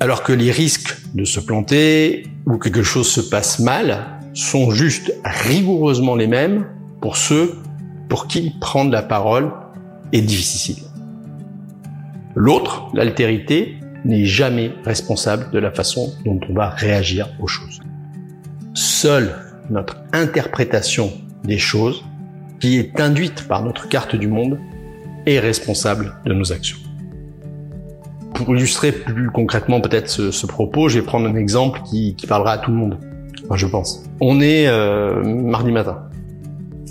alors 0.00 0.22
que 0.22 0.32
les 0.32 0.50
risques 0.50 0.96
de 1.14 1.24
se 1.24 1.40
planter 1.40 2.26
ou 2.46 2.58
que 2.58 2.68
quelque 2.68 2.82
chose 2.82 3.08
se 3.08 3.20
passe 3.20 3.60
mal 3.60 4.18
sont 4.34 4.70
juste 4.70 5.14
rigoureusement 5.24 6.16
les 6.16 6.26
mêmes 6.26 6.66
pour 7.00 7.16
ceux 7.16 7.54
pour 8.08 8.26
qui 8.26 8.52
prendre 8.60 8.90
la 8.90 9.02
parole 9.02 9.50
est 10.12 10.20
difficile. 10.20 10.84
L'autre, 12.34 12.88
l'altérité, 12.94 13.76
n'est 14.04 14.26
jamais 14.26 14.72
responsable 14.84 15.50
de 15.50 15.58
la 15.58 15.70
façon 15.70 16.12
dont 16.24 16.38
on 16.48 16.52
va 16.52 16.68
réagir 16.68 17.28
aux 17.40 17.46
choses. 17.46 17.80
Seule 18.74 19.34
notre 19.70 19.96
interprétation 20.12 21.10
des 21.44 21.58
choses, 21.58 22.04
qui 22.60 22.78
est 22.78 23.00
induite 23.00 23.46
par 23.48 23.64
notre 23.64 23.88
carte 23.88 24.16
du 24.16 24.28
monde, 24.28 24.58
est 25.26 25.38
responsable 25.38 26.14
de 26.26 26.34
nos 26.34 26.52
actions. 26.52 26.78
Pour 28.34 28.54
illustrer 28.54 28.92
plus 28.92 29.30
concrètement 29.30 29.80
peut-être 29.80 30.08
ce, 30.08 30.46
propos, 30.46 30.88
je 30.88 30.98
vais 30.98 31.06
prendre 31.06 31.28
un 31.28 31.36
exemple 31.36 31.80
qui, 31.88 32.16
parlera 32.28 32.52
à 32.52 32.58
tout 32.58 32.70
le 32.70 32.76
monde. 32.76 32.98
Je 33.52 33.66
pense. 33.66 34.02
On 34.20 34.40
est 34.40 34.66
euh, 34.66 35.22
mardi 35.22 35.70
matin, 35.70 36.08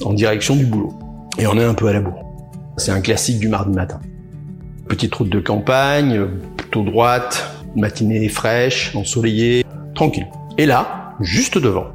en 0.06 0.14
direction 0.14 0.56
du 0.56 0.66
boulot, 0.66 0.94
et 1.38 1.48
on 1.48 1.58
est 1.58 1.64
un 1.64 1.74
peu 1.74 1.88
à 1.88 1.94
la 1.94 2.02
bourre. 2.02 2.24
C'est 2.78 2.92
un 2.92 3.02
classique 3.02 3.40
du 3.40 3.48
mardi 3.48 3.76
matin. 3.76 4.00
Petite 4.88 5.14
route 5.16 5.30
de 5.30 5.40
campagne, 5.40 6.26
plutôt 6.58 6.84
droite, 6.84 7.50
matinée 7.76 8.30
fraîche, 8.30 8.96
ensoleillée, 8.96 9.66
tranquille. 9.96 10.28
Et 10.58 10.66
là, 10.66 11.16
juste 11.20 11.58
devant, 11.58 11.88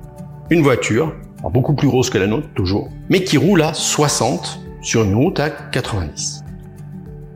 une 0.50 0.62
voiture, 0.62 1.14
beaucoup 1.52 1.74
plus 1.74 1.88
grosse 1.88 2.10
que 2.10 2.18
la 2.18 2.26
nôtre, 2.26 2.48
toujours, 2.54 2.90
mais 3.08 3.22
qui 3.22 3.38
roule 3.38 3.62
à 3.62 3.72
60 3.72 4.60
sur 4.82 5.04
une 5.04 5.14
route 5.14 5.38
à 5.40 5.50
90. 5.50 6.44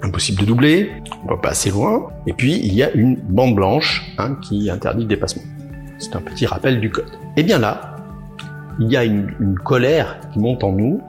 Impossible 0.03 0.41
de 0.41 0.47
doubler, 0.47 0.91
on 1.25 1.29
va 1.29 1.37
pas 1.37 1.51
assez 1.51 1.71
loin, 1.71 2.09
et 2.27 2.33
puis 2.33 2.57
il 2.57 2.75
y 2.75 2.83
a 2.83 2.91
une 2.93 3.15
bande 3.15 3.55
blanche 3.55 4.03
hein, 4.19 4.37
qui 4.43 4.69
interdit 4.69 5.03
le 5.03 5.09
dépassement. 5.09 5.43
C'est 6.03 6.17
un 6.17 6.21
petit 6.21 6.47
rappel 6.47 6.81
du 6.81 6.91
code. 6.91 7.11
Et 7.37 7.43
bien 7.43 7.59
là, 7.59 7.97
il 8.81 8.91
y 8.91 8.97
a 8.97 9.05
une, 9.05 9.59
colère 9.65 10.19
qui 10.33 10.39
monte 10.39 10.65
en 10.65 10.73
nous, 10.73 11.01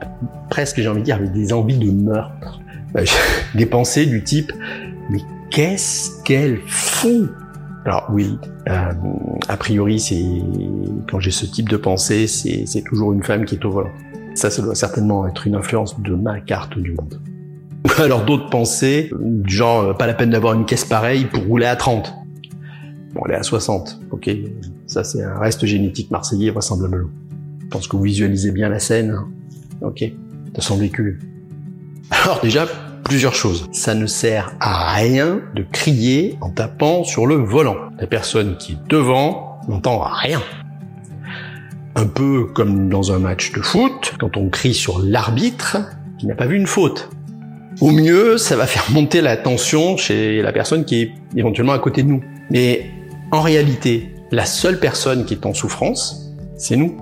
presque 0.50 0.80
j'ai 0.80 0.88
envie 0.88 1.00
de 1.00 1.04
dire 1.04 1.16
avec 1.16 1.32
des 1.32 1.52
envies 1.52 1.78
de 1.78 1.90
meurtre, 1.90 2.60
des 3.54 3.66
pensées 3.66 4.06
du 4.06 4.22
type 4.22 4.52
mais 5.10 5.20
qu'est-ce 5.50 6.22
qu'elle 6.22 6.60
fout? 6.66 7.30
Alors 7.84 8.08
oui, 8.12 8.38
euh, 8.68 8.92
a 9.48 9.56
priori, 9.56 10.00
c'est 10.00 10.24
quand 11.10 11.20
j'ai 11.20 11.30
ce 11.30 11.44
type 11.44 11.68
de 11.68 11.76
pensée, 11.76 12.26
c'est 12.26 12.82
toujours 12.82 13.12
une 13.12 13.22
femme 13.22 13.44
qui 13.44 13.56
est 13.56 13.64
au 13.64 13.70
volant. 13.70 13.92
Ça, 14.34 14.50
ça 14.50 14.62
doit 14.62 14.74
certainement 14.74 15.26
être 15.26 15.46
une 15.46 15.54
influence 15.54 16.00
de 16.00 16.14
ma 16.14 16.40
carte 16.40 16.78
du 16.78 16.92
monde. 16.92 17.20
Alors 17.98 18.24
d'autres 18.24 18.48
pensées, 18.48 19.10
genre 19.46 19.82
euh, 19.82 19.92
pas 19.92 20.06
la 20.06 20.14
peine 20.14 20.30
d'avoir 20.30 20.54
une 20.54 20.64
caisse 20.64 20.84
pareille 20.84 21.26
pour 21.26 21.44
rouler 21.44 21.66
à 21.66 21.76
30. 21.76 22.14
Bon, 23.14 23.22
elle 23.26 23.32
est 23.32 23.36
à 23.36 23.42
60, 23.42 24.00
ok. 24.10 24.30
Ça 24.86 25.04
c'est 25.04 25.22
un 25.22 25.38
reste 25.38 25.66
génétique 25.66 26.10
marseillais 26.10 26.50
vraisemblablement. 26.50 27.10
Je 27.60 27.66
pense 27.66 27.88
que 27.88 27.96
vous 27.96 28.02
visualisez 28.02 28.52
bien 28.52 28.68
la 28.68 28.78
scène. 28.78 29.10
Hein. 29.10 29.28
Ok, 29.80 30.02
de 30.02 30.60
son 30.60 30.76
véhicule. 30.76 31.18
Alors 32.10 32.40
déjà, 32.40 32.66
plusieurs 33.04 33.34
choses. 33.34 33.68
Ça 33.72 33.94
ne 33.94 34.06
sert 34.06 34.54
à 34.60 34.94
rien 34.94 35.40
de 35.54 35.62
crier 35.62 36.36
en 36.40 36.50
tapant 36.50 37.04
sur 37.04 37.26
le 37.26 37.36
volant. 37.36 37.76
La 37.98 38.06
personne 38.06 38.56
qui 38.56 38.72
est 38.72 38.88
devant 38.88 39.60
n'entend 39.68 40.00
rien. 40.00 40.42
Un 41.96 42.06
peu 42.06 42.46
comme 42.46 42.88
dans 42.88 43.12
un 43.12 43.18
match 43.18 43.52
de 43.52 43.60
foot, 43.60 44.14
quand 44.18 44.36
on 44.36 44.48
crie 44.48 44.74
sur 44.74 45.00
l'arbitre 45.00 45.78
qui 46.18 46.26
n'a 46.26 46.34
pas 46.34 46.46
vu 46.46 46.56
une 46.56 46.66
faute. 46.66 47.10
Au 47.80 47.90
mieux, 47.90 48.38
ça 48.38 48.56
va 48.56 48.66
faire 48.66 48.84
monter 48.90 49.20
la 49.20 49.36
tension 49.36 49.96
chez 49.96 50.42
la 50.42 50.52
personne 50.52 50.84
qui 50.84 51.02
est 51.02 51.12
éventuellement 51.36 51.72
à 51.72 51.78
côté 51.78 52.02
de 52.02 52.08
nous. 52.08 52.22
Mais 52.50 52.90
en 53.30 53.40
réalité, 53.40 54.13
la 54.34 54.46
seule 54.46 54.80
personne 54.80 55.24
qui 55.24 55.34
est 55.34 55.46
en 55.46 55.54
souffrance, 55.54 56.32
c'est 56.56 56.76
nous. 56.76 56.96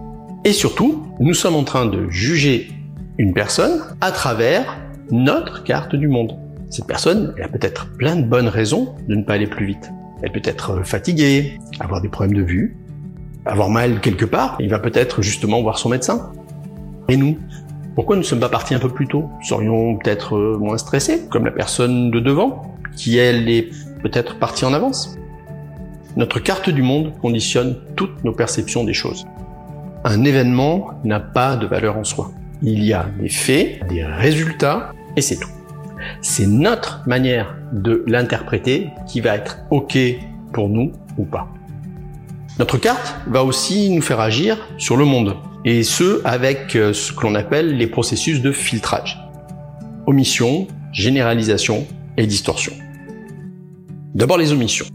Et 0.45 0.53
surtout, 0.53 1.07
nous 1.19 1.33
sommes 1.33 1.55
en 1.55 1.65
train 1.65 1.87
de 1.87 2.11
juger 2.11 2.71
une 3.17 3.33
personne 3.33 3.81
à 4.03 4.13
travers 4.13 4.77
notre 5.11 5.65
carte 5.65 5.97
du 5.97 6.09
monde. 6.09 6.37
Cette 6.69 6.87
personne, 6.87 7.33
elle 7.39 7.45
a 7.45 7.49
peut-être 7.49 7.91
plein 7.97 8.17
de 8.17 8.25
bonnes 8.25 8.49
raisons 8.49 8.95
de 9.09 9.15
ne 9.15 9.23
pas 9.23 9.35
aller 9.35 9.47
plus 9.47 9.65
vite. 9.65 9.91
Elle 10.23 10.31
peut 10.33 10.43
être 10.45 10.87
fatiguée, 10.87 11.59
avoir 11.81 12.03
des 12.03 12.09
problèmes 12.09 12.37
de 12.37 12.43
vue, 12.43 12.77
avoir 13.47 13.71
mal 13.71 14.01
quelque 14.01 14.27
part. 14.27 14.57
Il 14.61 14.69
va 14.69 14.79
peut-être 14.79 15.23
justement 15.23 15.63
voir 15.63 15.79
son 15.79 15.89
médecin. 15.89 16.33
Et 17.09 17.17
nous 17.17 17.39
Pourquoi 17.95 18.17
ne 18.17 18.23
sommes 18.23 18.41
pas 18.41 18.51
partis 18.51 18.75
un 18.75 18.79
peu 18.79 18.91
plus 18.91 19.09
tôt? 19.09 19.31
Serions 19.43 19.97
peut-être 19.97 20.37
euh, 20.37 20.59
moins 20.59 20.77
stressés, 20.77 21.23
comme 21.31 21.47
la 21.47 21.51
personne 21.51 22.11
de 22.11 22.21
devant, 22.21 22.77
qui 22.95 23.17
elle 23.17 23.49
est 23.49 23.71
peut-être 24.03 24.39
partie 24.39 24.67
en 24.67 24.75
avance. 24.75 25.17
Notre 26.17 26.41
carte 26.41 26.69
du 26.69 26.83
monde 26.83 27.15
conditionne 27.23 27.77
toutes 27.97 28.23
nos 28.23 28.33
perceptions 28.33 28.85
des 28.85 28.93
choses. 28.93 29.25
Un 30.05 30.25
événement 30.25 30.91
n'a 31.05 31.21
pas 31.21 31.57
de 31.57 31.67
valeur 31.67 31.97
en 31.97 32.05
soi. 32.05 32.33
Il 32.61 32.85
y 32.85 32.93
a 32.93 33.07
des 33.19 33.31
faits, 33.31 33.87
des 33.89 34.05
résultats, 34.05 34.93
et 35.17 35.23
c'est 35.23 35.39
tout. 35.39 35.49
C'est 36.21 36.47
notre 36.47 37.03
manière 37.07 37.57
de 37.73 38.05
l'interpréter 38.07 38.89
qui 39.09 39.21
va 39.21 39.37
être 39.37 39.59
OK 39.71 39.97
pour 40.53 40.69
nous 40.69 40.93
ou 41.17 41.25
pas. 41.25 41.49
Notre 42.59 42.77
carte 42.77 43.15
va 43.27 43.43
aussi 43.43 43.89
nous 43.89 44.03
faire 44.03 44.21
agir 44.21 44.69
sur 44.77 44.99
le 44.99 45.07
monde, 45.07 45.37
et 45.65 45.83
ce 45.83 46.21
avec 46.27 46.77
euh, 46.77 46.93
ce 46.93 47.13
que 47.13 47.23
l'on 47.23 47.35
appelle 47.35 47.79
les 47.79 47.87
processus 47.87 48.43
de 48.43 48.53
filtrage. 48.53 49.19
Omission, 50.07 50.67
généralisation 50.93 51.87
et 52.19 52.27
distorsion. 52.27 52.73
D'abord 54.15 54.37
les 54.37 54.53
omissions. 54.53 54.87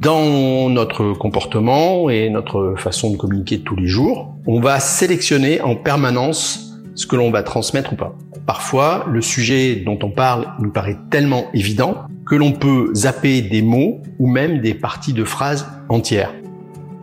Dans 0.00 0.70
notre 0.70 1.12
comportement 1.12 2.08
et 2.08 2.30
notre 2.30 2.74
façon 2.76 3.10
de 3.10 3.16
communiquer 3.16 3.58
tous 3.60 3.74
les 3.74 3.88
jours, 3.88 4.36
on 4.46 4.60
va 4.60 4.78
sélectionner 4.78 5.60
en 5.60 5.74
permanence 5.74 6.72
ce 6.94 7.04
que 7.06 7.16
l'on 7.16 7.32
va 7.32 7.42
transmettre 7.42 7.94
ou 7.94 7.96
pas. 7.96 8.14
Parfois, 8.46 9.06
le 9.10 9.20
sujet 9.20 9.74
dont 9.74 9.98
on 10.02 10.10
parle 10.10 10.46
nous 10.60 10.70
paraît 10.70 10.96
tellement 11.10 11.46
évident 11.52 12.06
que 12.26 12.36
l'on 12.36 12.52
peut 12.52 12.90
zapper 12.94 13.42
des 13.42 13.60
mots 13.60 14.00
ou 14.20 14.28
même 14.28 14.60
des 14.60 14.72
parties 14.72 15.12
de 15.12 15.24
phrases 15.24 15.66
entières. 15.88 16.32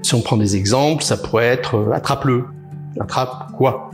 Si 0.02 0.16
on 0.16 0.22
prend 0.22 0.38
des 0.38 0.56
exemples, 0.56 1.04
ça 1.04 1.18
pourrait 1.18 1.48
être 1.48 1.76
euh, 1.76 1.92
attrape-le. 1.92 2.46
Attrape 3.00 3.52
quoi? 3.58 3.92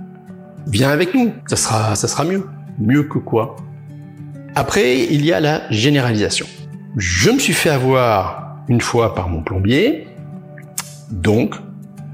Viens 0.67 0.89
avec 0.89 1.15
nous, 1.15 1.31
ça 1.47 1.55
sera, 1.55 1.95
ça 1.95 2.07
sera 2.07 2.23
mieux. 2.23 2.45
Mieux 2.77 3.03
que 3.03 3.17
quoi? 3.17 3.55
Après, 4.53 4.99
il 4.99 5.25
y 5.25 5.33
a 5.33 5.39
la 5.39 5.61
généralisation. 5.71 6.45
Je 6.97 7.31
me 7.31 7.39
suis 7.39 7.53
fait 7.53 7.69
avoir 7.69 8.50
une 8.67 8.81
fois 8.81 9.15
par 9.15 9.29
mon 9.29 9.41
plombier, 9.41 10.07
donc 11.11 11.55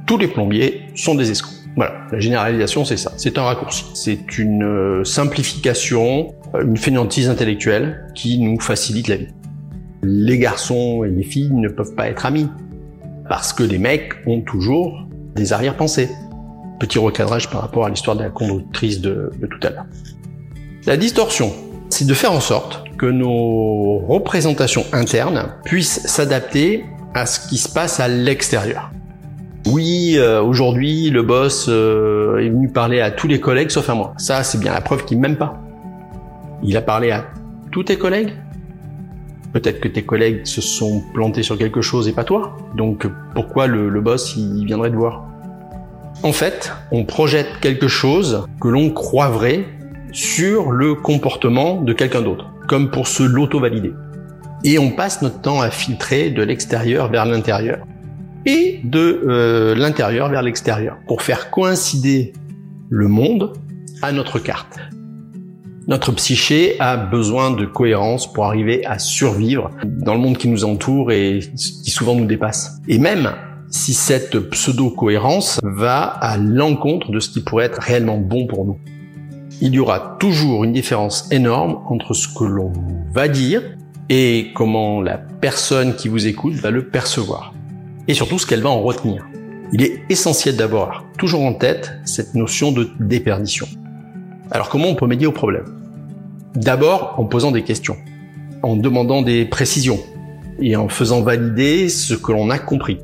tous 0.05 0.17
les 0.17 0.27
plombiers 0.27 0.81
sont 0.95 1.15
des 1.15 1.31
escrocs. 1.31 1.53
Voilà, 1.75 1.93
la 2.11 2.19
généralisation, 2.19 2.85
c'est 2.85 2.97
ça. 2.97 3.11
C'est 3.17 3.37
un 3.37 3.43
raccourci. 3.43 3.85
C'est 3.93 4.39
une 4.39 4.63
euh, 4.63 5.03
simplification, 5.03 6.33
euh, 6.55 6.63
une 6.63 6.77
fainéantise 6.77 7.29
intellectuelle 7.29 8.07
qui 8.15 8.39
nous 8.39 8.59
facilite 8.59 9.07
la 9.09 9.17
vie. 9.17 9.27
Les 10.01 10.39
garçons 10.39 11.03
et 11.03 11.09
les 11.09 11.21
filles 11.21 11.51
ne 11.51 11.69
peuvent 11.69 11.93
pas 11.93 12.07
être 12.07 12.25
amis 12.25 12.47
parce 13.29 13.53
que 13.53 13.61
les 13.61 13.77
mecs 13.77 14.13
ont 14.25 14.41
toujours 14.41 15.05
des 15.35 15.53
arrière-pensées. 15.53 16.09
Petit 16.79 16.97
recadrage 16.97 17.49
par 17.51 17.61
rapport 17.61 17.85
à 17.85 17.89
l'histoire 17.89 18.15
de 18.15 18.23
la 18.23 18.29
conductrice 18.29 18.99
de, 18.99 19.31
de 19.39 19.45
tout 19.45 19.59
à 19.61 19.69
l'heure. 19.69 19.85
La 20.87 20.97
distorsion, 20.97 21.51
c'est 21.89 22.05
de 22.05 22.13
faire 22.13 22.31
en 22.31 22.39
sorte 22.39 22.83
que 22.97 23.05
nos 23.05 23.99
représentations 23.99 24.85
internes 24.91 25.53
puissent 25.63 26.05
s'adapter 26.05 26.85
à 27.13 27.25
ce 27.25 27.47
qui 27.47 27.57
se 27.57 27.69
passe 27.69 27.99
à 27.99 28.07
l'extérieur. 28.07 28.91
Oui, 29.67 30.15
euh, 30.17 30.41
aujourd'hui, 30.41 31.09
le 31.09 31.23
boss 31.23 31.65
euh, 31.67 32.37
est 32.37 32.49
venu 32.49 32.69
parler 32.69 33.01
à 33.01 33.11
tous 33.11 33.27
les 33.27 33.39
collègues 33.39 33.69
sauf 33.69 33.89
à 33.89 33.93
moi. 33.93 34.13
Ça, 34.17 34.43
c'est 34.43 34.59
bien 34.59 34.73
la 34.73 34.81
preuve 34.81 35.05
qu'il 35.05 35.19
m'aime 35.19 35.35
pas. 35.35 35.61
Il 36.63 36.75
a 36.77 36.81
parlé 36.81 37.11
à 37.11 37.25
tous 37.71 37.83
tes 37.83 37.97
collègues 37.97 38.33
Peut-être 39.53 39.79
que 39.79 39.87
tes 39.87 40.03
collègues 40.03 40.45
se 40.45 40.61
sont 40.61 41.01
plantés 41.13 41.41
sur 41.41 41.57
quelque 41.57 41.81
chose 41.81 42.07
et 42.07 42.11
pas 42.11 42.23
toi. 42.23 42.57
Donc 42.75 43.07
pourquoi 43.33 43.65
le, 43.65 43.89
le 43.89 44.01
boss 44.01 44.35
il 44.35 44.65
viendrait 44.65 44.91
te 44.91 44.95
voir? 44.95 45.25
En 46.23 46.31
fait, 46.31 46.73
on 46.91 47.05
projette 47.05 47.47
quelque 47.61 47.87
chose 47.87 48.45
que 48.59 48.67
l'on 48.67 48.89
croit 48.89 49.29
vrai 49.29 49.65
sur 50.11 50.71
le 50.71 50.95
comportement 50.95 51.81
de 51.81 51.93
quelqu'un 51.93 52.21
d'autre, 52.21 52.51
comme 52.67 52.89
pour 52.89 53.07
se 53.07 53.23
l'auto-valider. 53.23 53.93
Et 54.63 54.79
on 54.79 54.91
passe 54.91 55.21
notre 55.21 55.41
temps 55.41 55.61
à 55.61 55.69
filtrer 55.69 56.29
de 56.29 56.41
l'extérieur 56.41 57.09
vers 57.09 57.25
l'intérieur 57.25 57.85
et 58.45 58.79
de 58.83 59.23
euh, 59.27 59.75
l'intérieur 59.75 60.29
vers 60.29 60.41
l'extérieur 60.41 60.97
pour 61.07 61.21
faire 61.21 61.51
coïncider 61.51 62.33
le 62.89 63.07
monde 63.07 63.53
à 64.01 64.11
notre 64.11 64.39
carte. 64.39 64.79
Notre 65.87 66.11
psyché 66.11 66.75
a 66.79 66.97
besoin 66.97 67.51
de 67.51 67.65
cohérence 67.65 68.31
pour 68.31 68.45
arriver 68.45 68.85
à 68.85 68.99
survivre 68.99 69.71
dans 69.85 70.13
le 70.13 70.19
monde 70.19 70.37
qui 70.37 70.49
nous 70.49 70.65
entoure 70.65 71.11
et 71.11 71.39
qui 71.55 71.91
souvent 71.91 72.13
nous 72.13 72.25
dépasse. 72.25 72.81
Et 72.89 72.97
même 72.97 73.31
si 73.69 73.93
cette 73.93 74.37
pseudo-cohérence 74.49 75.59
va 75.63 76.03
à 76.03 76.37
l'encontre 76.37 77.11
de 77.11 77.19
ce 77.19 77.29
qui 77.29 77.41
pourrait 77.41 77.65
être 77.65 77.81
réellement 77.81 78.17
bon 78.17 78.47
pour 78.47 78.65
nous. 78.65 78.79
Il 79.59 79.73
y 79.73 79.79
aura 79.79 80.17
toujours 80.19 80.63
une 80.63 80.71
différence 80.71 81.27
énorme 81.31 81.79
entre 81.87 82.13
ce 82.13 82.27
que 82.27 82.43
l'on 82.43 82.71
va 83.11 83.27
dire 83.27 83.63
et 84.07 84.51
comment 84.53 85.01
la 85.01 85.17
personne 85.17 85.95
qui 85.95 86.09
vous 86.09 86.27
écoute 86.27 86.53
va 86.53 86.69
le 86.69 86.87
percevoir 86.89 87.53
et 88.07 88.13
surtout 88.13 88.37
ce 88.37 88.45
qu'elle 88.45 88.61
va 88.61 88.69
en 88.69 88.81
retenir. 88.81 89.25
Il 89.73 89.81
est 89.81 90.03
essentiel 90.09 90.55
d'avoir 90.55 91.05
toujours 91.17 91.41
en 91.41 91.53
tête 91.53 91.91
cette 92.05 92.35
notion 92.35 92.71
de 92.71 92.89
déperdition. 92.99 93.67
Alors 94.51 94.69
comment 94.69 94.89
on 94.89 94.95
peut 94.95 95.07
médier 95.07 95.27
au 95.27 95.31
problème? 95.31 95.65
D'abord 96.55 97.15
en 97.17 97.25
posant 97.25 97.51
des 97.51 97.63
questions, 97.63 97.97
en 98.61 98.75
demandant 98.75 99.23
des 99.23 99.45
précisions. 99.45 99.99
et 100.59 100.75
en 100.75 100.89
faisant 100.89 101.21
valider 101.21 101.87
ce 101.87 102.15
que 102.15 102.31
l'on 102.31 102.49
a 102.49 102.57
compris. 102.57 102.99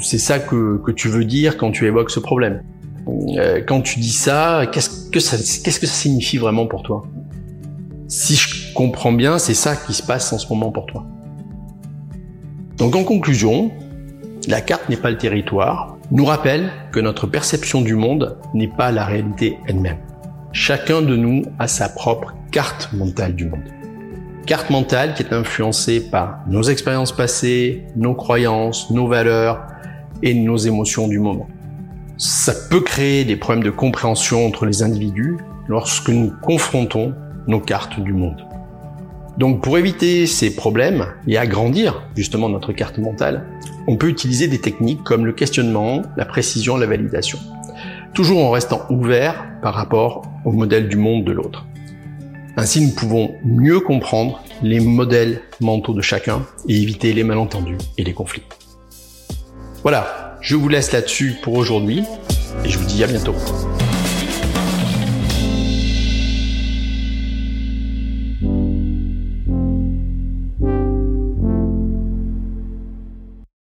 C'est 0.00 0.18
ça 0.18 0.40
que, 0.40 0.80
que 0.84 0.90
tu 0.90 1.08
veux 1.08 1.24
dire 1.24 1.56
quand 1.56 1.70
tu 1.70 1.86
évoques 1.86 2.10
ce 2.10 2.18
problème. 2.18 2.62
Euh, 3.08 3.62
quand 3.66 3.80
tu 3.82 4.00
dis 4.00 4.12
ça, 4.12 4.66
qu'est-ce 4.72 5.10
que 5.10 5.20
ça, 5.20 5.36
qu'est-ce 5.36 5.80
que 5.80 5.86
ça 5.86 5.94
signifie 5.94 6.38
vraiment 6.38 6.66
pour 6.66 6.82
toi? 6.82 7.04
Si 8.08 8.36
je 8.36 8.72
comprends 8.74 9.12
bien, 9.12 9.38
c'est 9.38 9.54
ça 9.54 9.76
qui 9.76 9.92
se 9.94 10.02
passe 10.02 10.32
en 10.32 10.38
ce 10.38 10.48
moment 10.48 10.70
pour 10.70 10.86
toi. 10.86 11.04
Donc 12.78 12.94
en 12.94 13.04
conclusion, 13.04 13.70
la 14.48 14.60
carte 14.60 14.88
n'est 14.88 14.96
pas 14.96 15.10
le 15.10 15.18
territoire, 15.18 15.96
nous 16.10 16.24
rappelle 16.24 16.70
que 16.92 17.00
notre 17.00 17.26
perception 17.26 17.80
du 17.80 17.94
monde 17.94 18.38
n'est 18.54 18.68
pas 18.68 18.92
la 18.92 19.04
réalité 19.04 19.58
elle-même. 19.66 19.98
Chacun 20.52 21.02
de 21.02 21.16
nous 21.16 21.42
a 21.58 21.68
sa 21.68 21.88
propre 21.88 22.34
carte 22.50 22.92
mentale 22.92 23.34
du 23.34 23.46
monde. 23.46 23.64
Carte 24.46 24.70
mentale 24.70 25.14
qui 25.14 25.22
est 25.22 25.32
influencée 25.32 26.00
par 26.00 26.40
nos 26.46 26.62
expériences 26.62 27.12
passées, 27.12 27.84
nos 27.96 28.14
croyances, 28.14 28.90
nos 28.90 29.08
valeurs 29.08 29.66
et 30.22 30.34
nos 30.34 30.56
émotions 30.56 31.08
du 31.08 31.18
moment. 31.18 31.48
Ça 32.18 32.54
peut 32.70 32.80
créer 32.80 33.26
des 33.26 33.36
problèmes 33.36 33.64
de 33.64 33.70
compréhension 33.70 34.46
entre 34.46 34.64
les 34.64 34.82
individus 34.82 35.36
lorsque 35.68 36.08
nous 36.08 36.32
confrontons 36.42 37.14
nos 37.46 37.60
cartes 37.60 38.00
du 38.00 38.14
monde. 38.14 38.42
Donc 39.36 39.62
pour 39.62 39.76
éviter 39.76 40.26
ces 40.26 40.56
problèmes 40.56 41.08
et 41.26 41.36
agrandir 41.36 42.04
justement 42.16 42.48
notre 42.48 42.72
carte 42.72 42.96
mentale, 42.96 43.44
on 43.86 43.96
peut 43.96 44.08
utiliser 44.08 44.48
des 44.48 44.60
techniques 44.60 45.02
comme 45.04 45.26
le 45.26 45.32
questionnement, 45.32 46.00
la 46.16 46.24
précision, 46.24 46.78
la 46.78 46.86
validation. 46.86 47.38
Toujours 48.14 48.42
en 48.42 48.50
restant 48.50 48.86
ouvert 48.88 49.44
par 49.60 49.74
rapport 49.74 50.22
au 50.46 50.52
modèle 50.52 50.88
du 50.88 50.96
monde 50.96 51.24
de 51.24 51.32
l'autre. 51.32 51.66
Ainsi, 52.56 52.80
nous 52.80 52.94
pouvons 52.94 53.34
mieux 53.44 53.80
comprendre 53.80 54.42
les 54.62 54.80
modèles 54.80 55.42
mentaux 55.60 55.92
de 55.92 56.00
chacun 56.00 56.46
et 56.66 56.80
éviter 56.80 57.12
les 57.12 57.24
malentendus 57.24 57.76
et 57.98 58.04
les 58.04 58.14
conflits. 58.14 58.44
Voilà, 59.82 60.25
je 60.46 60.54
vous 60.54 60.68
laisse 60.68 60.92
là-dessus 60.92 61.34
pour 61.42 61.54
aujourd'hui 61.54 62.04
et 62.64 62.68
je 62.68 62.78
vous 62.78 62.84
dis 62.84 63.02
à 63.02 63.08
bientôt. 63.08 63.34